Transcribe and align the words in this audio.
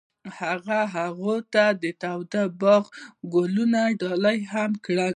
هغه 0.39 0.79
هغې 0.95 1.37
ته 1.53 1.65
د 1.81 1.83
تاوده 2.03 2.43
باغ 2.61 2.83
ګلان 3.33 3.75
ډالۍ 4.01 4.37
هم 4.51 4.71
کړل. 4.85 5.09